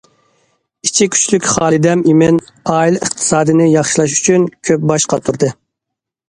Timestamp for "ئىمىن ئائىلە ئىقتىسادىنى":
2.13-3.69